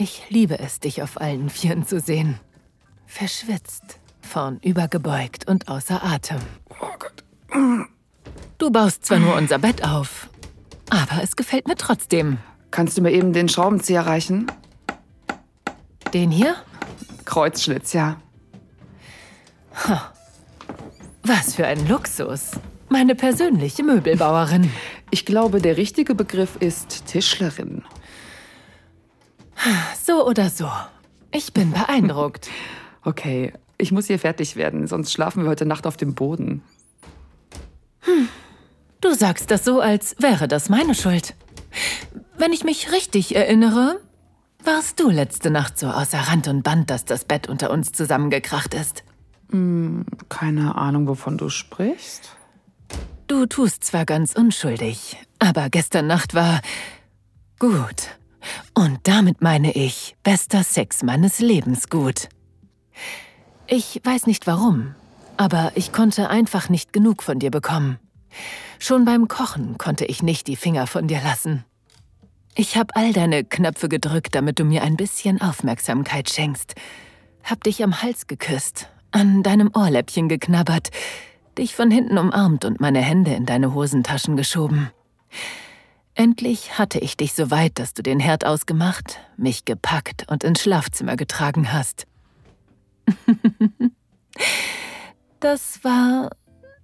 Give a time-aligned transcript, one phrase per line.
[0.00, 2.38] Ich liebe es, dich auf allen Vieren zu sehen.
[3.06, 6.38] Verschwitzt, vornüber gebeugt und außer Atem.
[6.80, 7.24] Oh Gott.
[8.58, 10.30] Du baust zwar nur unser Bett auf,
[10.88, 12.38] aber es gefällt mir trotzdem.
[12.70, 14.46] Kannst du mir eben den Schraubenzieher reichen?
[16.14, 16.54] Den hier?
[17.24, 18.20] Kreuzschlitz, ja.
[21.24, 22.52] Was für ein Luxus.
[22.88, 24.70] Meine persönliche Möbelbauerin.
[25.10, 27.82] Ich glaube, der richtige Begriff ist Tischlerin.
[30.02, 30.68] So oder so.
[31.32, 32.48] Ich bin beeindruckt.
[33.04, 36.62] Okay, ich muss hier fertig werden, sonst schlafen wir heute Nacht auf dem Boden.
[39.00, 41.34] Du sagst das so, als wäre das meine Schuld.
[42.36, 44.00] Wenn ich mich richtig erinnere,
[44.62, 48.74] warst du letzte Nacht so außer Rand und Band, dass das Bett unter uns zusammengekracht
[48.74, 49.04] ist.
[50.28, 52.36] Keine Ahnung, wovon du sprichst.
[53.26, 56.60] Du tust zwar ganz unschuldig, aber gestern Nacht war
[57.58, 58.17] gut.
[58.74, 62.28] Und damit meine ich bester Sex meines Lebens gut.
[63.66, 64.94] Ich weiß nicht warum,
[65.36, 67.98] aber ich konnte einfach nicht genug von dir bekommen.
[68.78, 71.64] Schon beim Kochen konnte ich nicht die Finger von dir lassen.
[72.54, 76.74] Ich habe all deine Knöpfe gedrückt, damit du mir ein bisschen Aufmerksamkeit schenkst.
[77.44, 80.90] Hab dich am Hals geküsst, an deinem Ohrläppchen geknabbert,
[81.56, 84.90] dich von hinten umarmt und meine Hände in deine Hosentaschen geschoben.
[86.18, 90.60] Endlich hatte ich dich so weit, dass du den Herd ausgemacht, mich gepackt und ins
[90.60, 92.08] Schlafzimmer getragen hast.
[95.38, 96.30] das war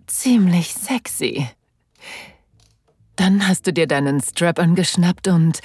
[0.06, 1.48] ziemlich sexy.
[3.16, 5.58] Dann hast du dir deinen Strap angeschnappt und,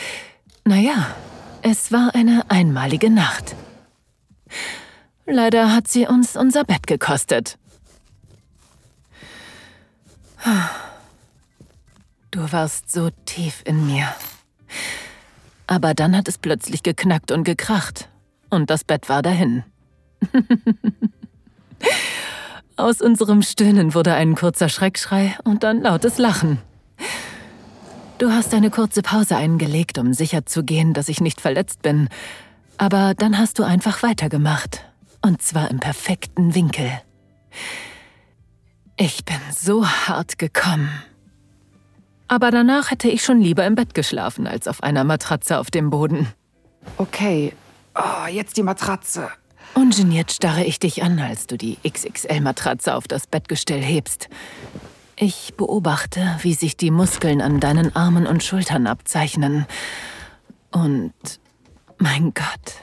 [0.65, 1.15] naja,
[1.61, 3.55] es war eine einmalige Nacht.
[5.27, 7.59] Leider hat sie uns unser Bett gekostet.
[12.31, 14.07] Du warst so tief in mir.
[15.67, 18.09] Aber dann hat es plötzlich geknackt und gekracht.
[18.49, 19.63] Und das Bett war dahin.
[22.75, 26.59] Aus unserem Stöhnen wurde ein kurzer Schreckschrei und dann lautes Lachen.
[28.19, 32.09] Du hast eine kurze Pause eingelegt, um sicherzugehen, dass ich nicht verletzt bin.
[32.77, 34.85] Aber dann hast du einfach weitergemacht.
[35.21, 36.91] Und zwar im perfekten Winkel.
[38.97, 40.89] Ich bin so hart gekommen.
[42.29, 45.89] Aber danach hätte ich schon lieber im Bett geschlafen als auf einer Matratze auf dem
[45.89, 46.27] Boden.
[46.97, 47.53] Okay.
[47.95, 49.29] Oh, jetzt die Matratze.
[49.73, 54.29] Ungeniert starre ich dich an, als du die XXL-Matratze auf das Bettgestell hebst.
[55.15, 59.65] Ich beobachte, wie sich die Muskeln an deinen Armen und Schultern abzeichnen.
[60.71, 61.13] Und
[61.97, 62.75] mein Gott,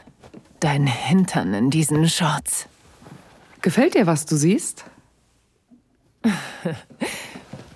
[0.60, 2.66] dein Hintern in diesen Shorts.
[3.62, 4.84] Gefällt dir, was du siehst?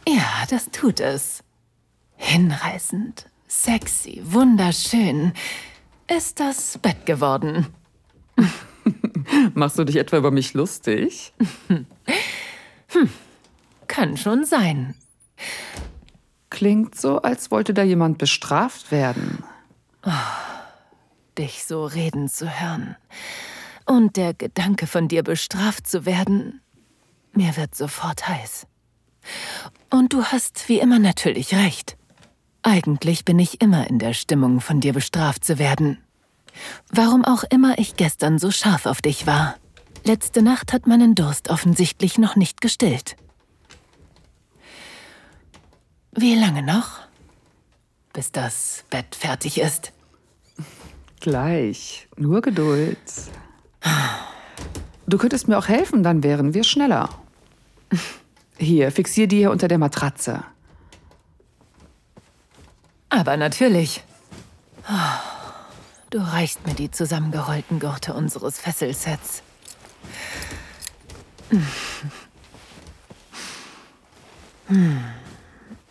[0.09, 1.44] Ja, das tut es.
[2.30, 5.32] Hinreißend, sexy, wunderschön
[6.06, 7.66] ist das Bett geworden.
[9.54, 11.32] Machst du dich etwa über mich lustig?
[13.88, 14.94] Kann schon sein.
[16.50, 19.42] Klingt so, als wollte da jemand bestraft werden.
[21.36, 22.94] dich so reden zu hören.
[23.86, 26.60] Und der Gedanke von dir bestraft zu werden,
[27.32, 28.68] mir wird sofort heiß.
[29.91, 31.97] Und du hast wie immer natürlich recht.
[32.62, 35.98] Eigentlich bin ich immer in der Stimmung, von dir bestraft zu werden.
[36.91, 39.56] Warum auch immer ich gestern so scharf auf dich war.
[40.04, 43.16] Letzte Nacht hat meinen Durst offensichtlich noch nicht gestillt.
[46.12, 46.98] Wie lange noch?
[48.12, 49.92] Bis das Bett fertig ist.
[51.21, 52.09] Gleich.
[52.16, 52.98] Nur Geduld.
[55.06, 57.09] Du könntest mir auch helfen, dann wären wir schneller.
[58.59, 60.44] Hier, fixier die hier unter der Matratze.
[63.10, 64.03] Aber natürlich.
[66.10, 69.42] Du reichst mir die zusammengerollten Gurte unseres Fesselsets.
[74.68, 75.04] Hm.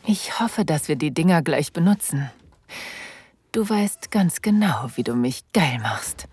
[0.06, 2.31] Ich hoffe, dass wir die Dinger gleich benutzen.
[3.51, 6.27] Du weißt ganz genau, wie du mich geil machst.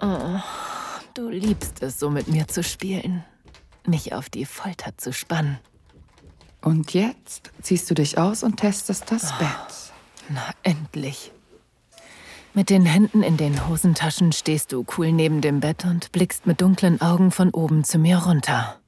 [0.00, 0.40] Oh,
[1.14, 3.24] du liebst es, so mit mir zu spielen.
[3.86, 5.58] Mich auf die Folter zu spannen.
[6.62, 9.92] Und jetzt ziehst du dich aus und testest das Bett.
[10.28, 11.32] Na, endlich.
[12.54, 16.60] Mit den Händen in den Hosentaschen stehst du cool neben dem Bett und blickst mit
[16.60, 18.78] dunklen Augen von oben zu mir runter.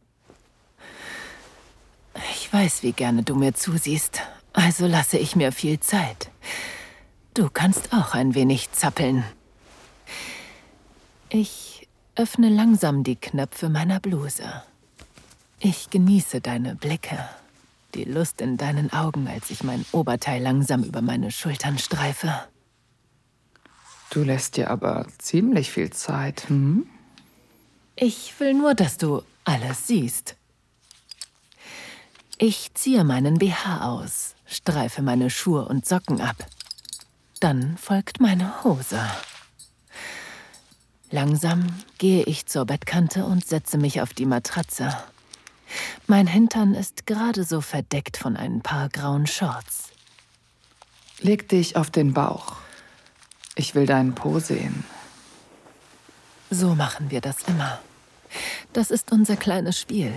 [2.30, 4.20] Ich weiß, wie gerne du mir zusiehst,
[4.52, 6.30] also lasse ich mir viel Zeit.
[7.32, 9.24] Du kannst auch ein wenig zappeln.
[11.28, 14.62] Ich öffne langsam die Knöpfe meiner Bluse.
[15.58, 17.18] Ich genieße deine Blicke,
[17.94, 22.32] die Lust in deinen Augen, als ich mein Oberteil langsam über meine Schultern streife.
[24.10, 26.48] Du lässt dir aber ziemlich viel Zeit.
[26.48, 26.86] Hm?
[27.96, 30.36] Ich will nur, dass du alles siehst.
[32.38, 36.36] Ich ziehe meinen BH aus, streife meine Schuhe und Socken ab.
[37.40, 39.00] Dann folgt meine Hose.
[41.10, 41.66] Langsam
[41.98, 44.96] gehe ich zur Bettkante und setze mich auf die Matratze.
[46.06, 49.90] Mein Hintern ist gerade so verdeckt von ein paar grauen Shorts.
[51.20, 52.56] Leg dich auf den Bauch.
[53.54, 54.84] Ich will deinen Po sehen.
[56.50, 57.80] So machen wir das immer.
[58.72, 60.12] Das ist unser kleines Spiel.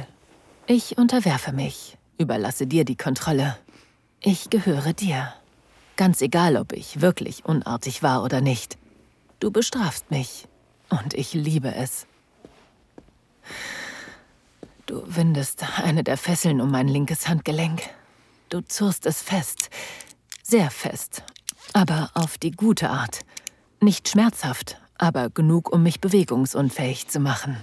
[0.66, 3.58] Ich unterwerfe mich, überlasse dir die Kontrolle.
[4.20, 5.34] Ich gehöre dir.
[5.96, 8.78] Ganz egal, ob ich wirklich unartig war oder nicht.
[9.40, 10.48] Du bestrafst mich.
[10.90, 12.08] Und ich liebe es.
[14.88, 17.82] Du windest eine der Fesseln um mein linkes Handgelenk.
[18.48, 19.70] Du zurst es fest.
[20.42, 21.24] Sehr fest.
[21.74, 23.20] Aber auf die gute Art.
[23.82, 27.58] Nicht schmerzhaft, aber genug, um mich bewegungsunfähig zu machen.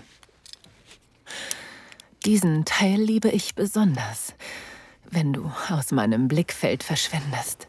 [2.26, 4.34] Diesen Teil liebe ich besonders,
[5.10, 7.68] wenn du aus meinem Blickfeld verschwindest.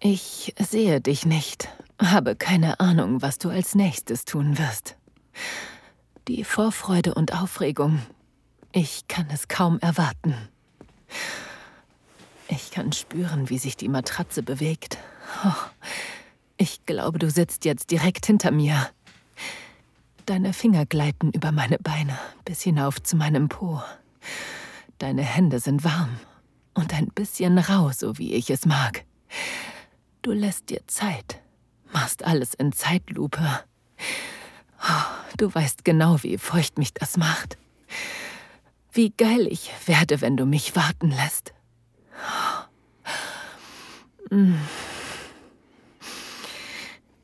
[0.00, 1.68] Ich sehe dich nicht,
[2.00, 4.96] habe keine Ahnung, was du als nächstes tun wirst.
[6.28, 8.00] Die Vorfreude und Aufregung,
[8.70, 10.36] ich kann es kaum erwarten.
[12.46, 14.98] Ich kann spüren, wie sich die Matratze bewegt.
[15.44, 15.52] Oh,
[16.58, 18.88] ich glaube, du sitzt jetzt direkt hinter mir.
[20.24, 23.82] Deine Finger gleiten über meine Beine bis hinauf zu meinem Po.
[24.98, 26.20] Deine Hände sind warm
[26.72, 29.04] und ein bisschen rau, so wie ich es mag.
[30.22, 31.42] Du lässt dir Zeit,
[31.92, 33.64] machst alles in Zeitlupe.
[35.36, 37.56] Du weißt genau, wie feucht mich das macht.
[38.92, 41.52] Wie geil ich werde, wenn du mich warten lässt.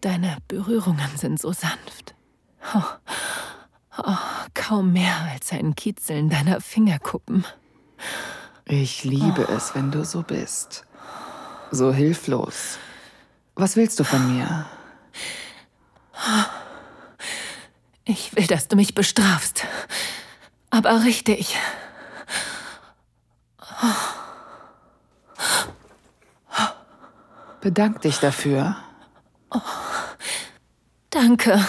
[0.00, 2.14] Deine Berührungen sind so sanft.
[2.74, 2.82] Oh,
[3.98, 4.16] oh,
[4.54, 7.44] kaum mehr als ein Kitzeln deiner Fingerkuppen.
[8.64, 9.52] Ich liebe oh.
[9.52, 10.84] es, wenn du so bist.
[11.70, 12.78] So hilflos.
[13.54, 14.66] Was willst du von mir?
[18.08, 19.66] Ich will, dass du mich bestrafst.
[20.70, 21.54] Aber richtig.
[27.60, 28.76] Bedank dich dafür.
[29.50, 29.60] Oh,
[31.10, 31.62] danke.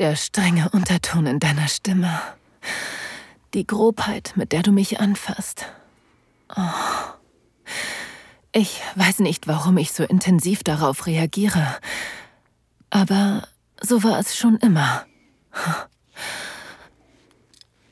[0.00, 2.20] Der strenge Unterton in deiner Stimme.
[3.54, 5.64] Die Grobheit, mit der du mich anfasst.
[6.56, 6.60] Oh.
[8.50, 11.78] Ich weiß nicht, warum ich so intensiv darauf reagiere.
[12.90, 13.46] Aber
[13.82, 15.04] so war es schon immer.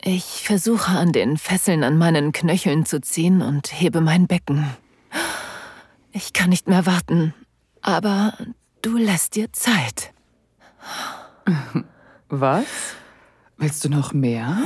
[0.03, 4.67] Ich versuche an den Fesseln an meinen Knöcheln zu ziehen und hebe mein Becken.
[6.13, 7.35] Ich kann nicht mehr warten,
[7.83, 8.33] aber
[8.83, 10.13] du lässt dir Zeit.
[12.29, 12.67] Was?
[13.59, 14.57] Willst du noch mehr?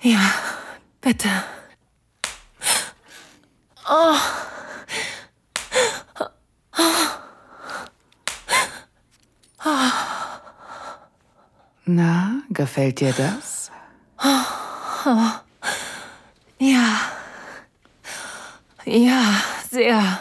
[0.00, 0.20] Ja,
[1.00, 1.28] bitte.
[3.90, 4.16] Oh.
[11.90, 13.70] Na, gefällt dir das?
[16.58, 17.00] Ja.
[18.84, 20.20] Ja, sehr.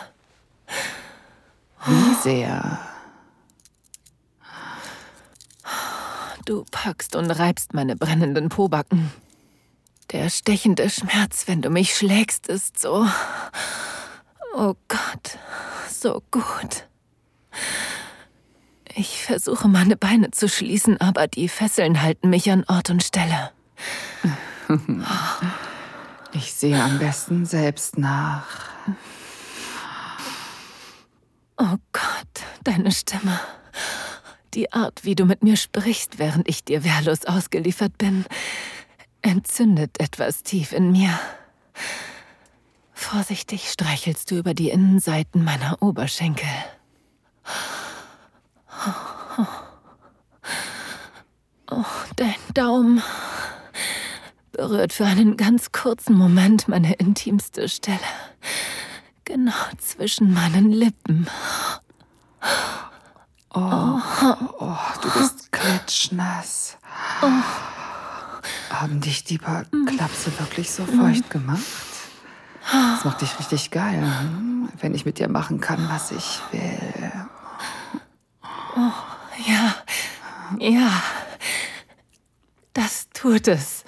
[1.86, 2.80] Wie sehr?
[6.46, 9.12] Du packst und reibst meine brennenden Pobacken.
[10.14, 13.06] Der stechende Schmerz, wenn du mich schlägst, ist so.
[14.54, 15.38] Oh Gott,
[15.90, 16.88] so gut.
[19.00, 23.52] Ich versuche meine Beine zu schließen, aber die Fesseln halten mich an Ort und Stelle.
[26.34, 28.48] Ich sehe am besten selbst nach.
[31.58, 33.40] Oh Gott, deine Stimme.
[34.56, 38.26] Die Art, wie du mit mir sprichst, während ich dir wehrlos ausgeliefert bin,
[39.22, 41.20] entzündet etwas tief in mir.
[42.94, 46.50] Vorsichtig streichelst du über die Innenseiten meiner Oberschenkel.
[51.70, 51.84] Oh,
[52.16, 53.04] dein Daumen
[54.52, 58.00] berührt für einen ganz kurzen Moment meine intimste Stelle.
[59.26, 61.28] Genau zwischen meinen Lippen.
[63.54, 64.00] Oh,
[64.60, 66.78] oh du bist klitschnass.
[67.22, 67.30] Oh.
[68.70, 71.66] Haben dich die paar Klapse wirklich so feucht gemacht?
[72.72, 74.70] Das macht dich richtig geil, hm?
[74.80, 77.12] wenn ich mit dir machen kann, was ich will.
[78.76, 78.92] Oh,
[79.48, 79.76] ja,
[80.60, 80.92] ja,
[83.28, 83.84] tut es.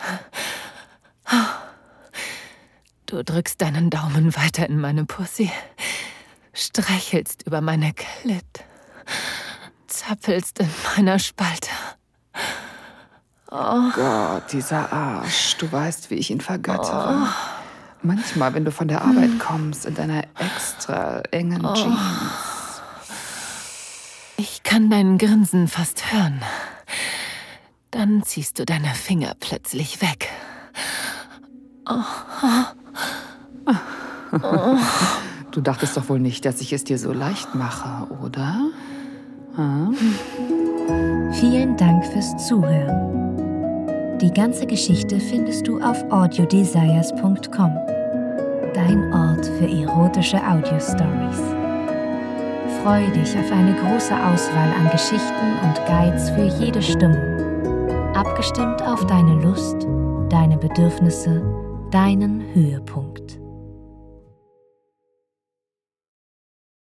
[3.05, 5.49] Du drückst deinen Daumen weiter in meine Pussy,
[6.53, 8.65] streichelst über meine Klit,
[9.87, 11.69] zappelst in meiner Spalte.
[13.49, 13.89] Oh.
[13.95, 15.55] Gott, dieser Arsch.
[15.57, 17.23] Du weißt, wie ich ihn vergöttere.
[17.23, 17.27] Oh.
[18.03, 19.39] Manchmal, wenn du von der Arbeit hm.
[19.39, 21.73] kommst, in deiner extra engen oh.
[21.73, 22.81] Jeans.
[24.37, 26.43] Ich kann dein Grinsen fast hören.
[27.91, 30.29] Dann ziehst du deine Finger plötzlich weg.
[31.89, 32.03] Oh.
[34.31, 34.77] Oh.
[35.51, 38.69] Du dachtest doch wohl nicht, dass ich es dir so leicht mache, oder?
[39.55, 39.95] Hm?
[41.33, 44.17] Vielen Dank fürs Zuhören.
[44.19, 47.71] Die ganze Geschichte findest du auf audiodesires.com,
[48.73, 51.39] dein Ort für erotische Audio-Stories.
[52.83, 57.28] Freue dich auf eine große Auswahl an Geschichten und Guides für jede Stimmung,
[58.19, 59.87] abgestimmt auf deine Lust,
[60.29, 61.41] deine Bedürfnisse,
[61.89, 63.08] deinen Höhepunkt.